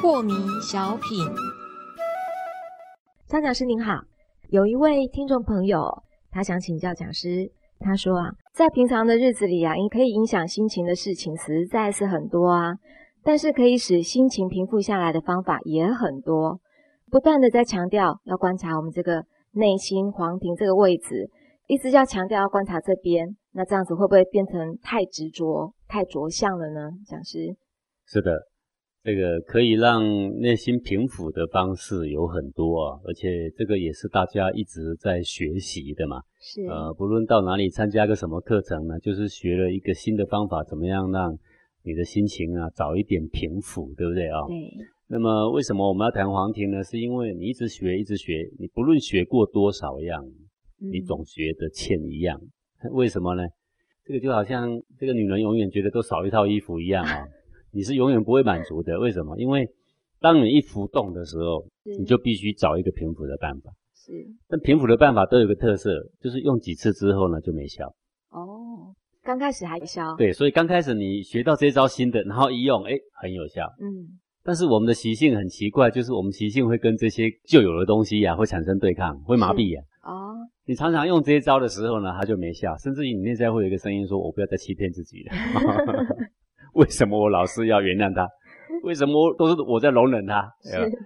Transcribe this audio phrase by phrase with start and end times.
[0.00, 1.26] 破迷小品，
[3.26, 4.02] 张讲师您好，
[4.50, 7.50] 有一位听众朋友，他想请教讲师。
[7.78, 12.74] 他说啊，在平常的日子里啊，你可以影响心情的事情实在是很多啊，
[13.22, 16.60] 但是可以使心情平复下来的方法也很多。
[17.10, 21.30] 不断的在强调要观察我们这个内心黄庭这个位置，
[21.66, 26.90] 一直要强调要观察这边，那这样子会不会变成太执着、太着相了呢？
[27.06, 27.56] 讲师，
[28.06, 28.32] 是的。
[29.02, 30.02] 这个可以让
[30.40, 36.20] 内心平复的方式有很多啊，而且这个也是大家一直在学习的嘛。
[36.38, 36.62] 是。
[36.66, 41.34] 呃，不论到哪里参加个什么课程呢，就是学了一个新的方法，怎么样让
[41.82, 44.46] 你的心情啊早一点平复，对不对啊？
[44.46, 44.54] 对。
[45.12, 46.84] 那么为什么我们要谈黄庭呢？
[46.84, 50.24] 是因为你一直学，一直学，你不论学过多少样，
[50.78, 52.40] 你总学得欠一样。
[52.92, 53.42] 为什么呢？
[54.04, 57.26] 这个就好像这个女人永远觉得都少一套衣服一样啊。
[57.74, 59.36] 你是永远不会满足的，为什么？
[59.36, 59.68] 因为
[60.20, 61.66] 当你一浮动的时候，
[61.98, 63.72] 你就必须找一个平复的办法。
[63.92, 64.12] 是，
[64.46, 67.92] 但平复的办法都有个特色，就是用几次之后呢就没效。
[68.30, 70.14] 哦，刚开始还效。
[70.16, 73.66] 对，所以刚开始你学到这招新的，然后一用，哎，很有效。
[73.80, 74.20] 嗯。
[74.50, 79.80] 但是我们的习性很奇怪，就是我们习性会跟这些旧有的东西呀，会产生对抗，会麻痹呀。
[80.02, 80.34] 哦。
[80.66, 85.32] 你常常用这些招的时候呢，它就没效，甚至于你内在会有一个声音说：“我不要再欺骗自己了。”
[86.74, 88.26] 为什么我老是要原谅他？
[88.90, 90.52] 为什么都是我在容忍他？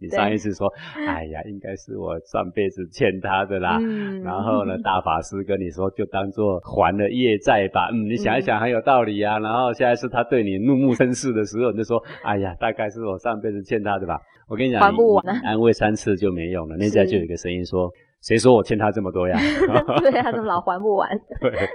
[0.00, 0.66] 你上一次说，
[1.06, 3.78] 哎呀，应该是我上辈子欠他的啦。
[4.24, 7.90] 然后呢， 大法师跟你说，就当做还了业债吧。
[7.92, 9.38] 嗯，你想一想很有道理啊。
[9.40, 14.18] 然后现在是他对你怒目生视的时候，你就说，哎呀，大概是我上辈子欠他的吧。
[14.48, 16.78] 我跟你讲，还不完，安慰三次就没用了。
[16.78, 17.92] 内在就有一个声音说。
[18.22, 19.38] 谁说我欠他这么多呀？
[20.00, 21.08] 对，他怎么老还不完？
[21.40, 21.68] 对，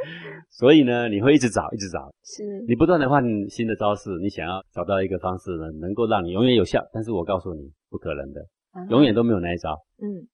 [0.50, 6.84] 所以呢，你会一直找，一直找，是你不断的换新的招式，你想要找到一个方式呢，能够让你永远有效。
[6.92, 8.46] 但是我告诉你，不可能的，
[8.90, 9.78] 永远都没有那一招。
[10.02, 10.28] 嗯，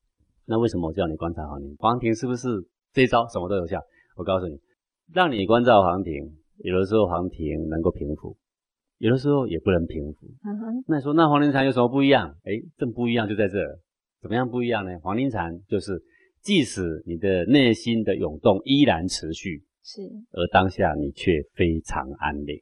[0.46, 1.76] 那为什么我叫你观察黄庭？
[1.78, 2.48] 黄庭是不是
[2.94, 3.80] 这一招什么都有效？
[4.16, 4.58] 我告诉你，
[5.14, 6.32] 让你关照黄庭，
[6.64, 8.36] 有的时候黄庭能够平复，
[8.98, 10.26] 有的时候也不能平复。
[10.44, 12.34] 嗯哼，那你说那黄庭禅有什么不一样？
[12.44, 13.60] 哎，正不一样就在这。
[14.20, 15.00] 怎么样不一样呢？
[15.02, 16.02] 黄庭禅就是，
[16.42, 20.02] 即使你的内心的涌动依然持续，是，
[20.32, 22.60] 而当下你却非常安宁。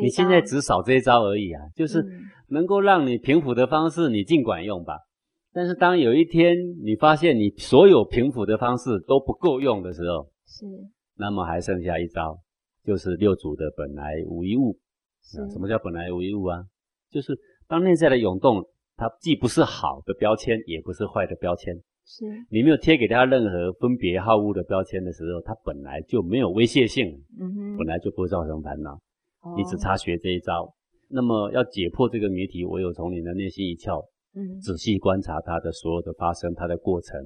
[0.00, 2.04] 你现在只少这一招而已啊，就是
[2.48, 4.98] 能够让你平复的方式，你尽管用吧。
[5.52, 10.66] 但是当有一天你发现你所有平复的方式都不够用的时候，是，
[11.16, 12.38] 那么还剩下一招，
[12.84, 14.78] 就是六祖的本来无一物。
[15.22, 16.64] 什么叫本来无一物啊？
[17.10, 18.62] 就是当内在的涌动。
[19.02, 21.74] 它既不是好的标签，也不是坏的标签。
[22.06, 28.96] 是你没有贴给它任何分别好恶的标签的时候，它本来就没有威胁性，嗯哼，本来就不会造成烦恼。
[29.56, 30.72] 你只差学这一招。
[31.08, 34.04] 那么要解破这个谜题，唯有从你的内心一窍，
[34.36, 37.20] 嗯，仔细观察它的所有的发生，它的过程，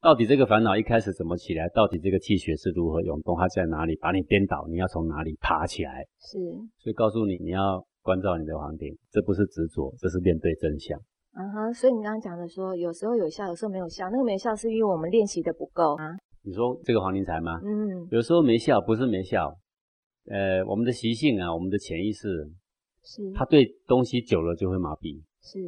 [0.00, 1.68] 到底这个烦恼一开始怎么起来？
[1.68, 3.36] 到底这个气血是如何涌动？
[3.38, 3.94] 它在哪里？
[3.96, 6.04] 把你颠倒，你要从哪里爬起来？
[6.18, 6.38] 是，
[6.78, 7.86] 所以告诉你，你要。
[8.04, 11.00] 关照你的黄庭，这不是执着，这是面对真相。
[11.34, 14.10] 嗯哼，所以你刚刚讲的说，有时候有效，有时候没有效。
[14.10, 16.12] 那个没效是因为我们练习的不够啊。
[16.42, 17.58] 你说这个黄庭禅吗？
[17.64, 19.56] 嗯，有时候没效，不是没效。
[20.26, 22.28] 呃，我们的习性啊，我们的潜意识，
[23.02, 25.22] 是，它对东西久了就会麻痹。
[25.40, 25.58] 是，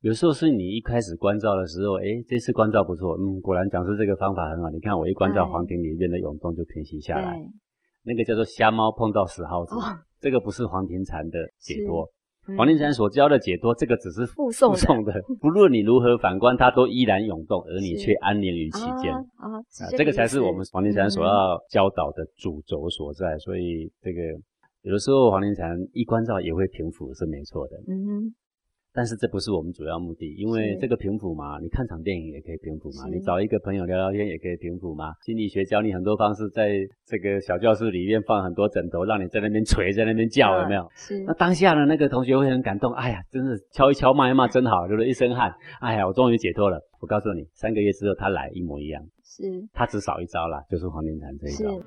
[0.00, 4.70] 有时候是你一开始关照的时候，哎，这次关照不错，嗯，果然讲师这个方法很好。
[4.70, 7.36] 你看我一关照黄庭里面的涌动就平息下来，
[8.04, 9.74] 那个叫做瞎猫碰到死耗子。
[10.20, 12.08] 这个不是黄庭禅的解脱，
[12.56, 15.12] 黄庭山所教的解脱，这个只是附送的。
[15.40, 19.14] 不论你如何反观，它都依然涌动，而你却安宁于其间。
[19.14, 19.62] 啊，
[19.96, 23.38] 这个才是我们黄庭山所要教导的主轴所在。
[23.38, 24.20] 所以，这个
[24.82, 27.76] 有的时候黄庭禅一关照也会平复，是没错的。
[27.88, 28.34] 嗯哼。
[28.94, 35.14] 但是这不是我们主要目的，因为这个平复嘛，你看场电影也可以平复嘛，你找一个朋友聊聊天也可以平复嘛。
[35.24, 40.86] 心理学教你很多方式，在这个小教室里面放很多枕头，让你在那边捶，在那边叫，有没有？
[40.94, 41.18] 是。
[41.26, 46.78] 那当下呢，那个同学会很感动，哎呀，真是敲一敲骂一骂真好，流了一身汗，哎呀，我终于解脱了。
[47.00, 49.42] 我告诉你，三个月之后他来一模一样，是。
[49.72, 51.82] 他只少一招了，就是黄连禅这一招。